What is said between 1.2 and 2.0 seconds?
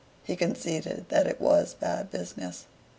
it was a